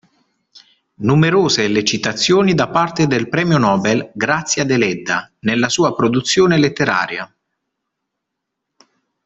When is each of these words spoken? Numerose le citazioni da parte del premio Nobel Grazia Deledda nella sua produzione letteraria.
Numerose 1.05 1.67
le 1.67 1.83
citazioni 1.83 2.55
da 2.55 2.69
parte 2.69 3.05
del 3.05 3.29
premio 3.29 3.59
Nobel 3.59 4.09
Grazia 4.15 4.63
Deledda 4.65 5.31
nella 5.41 5.69
sua 5.69 5.93
produzione 5.93 6.57
letteraria. 6.57 7.31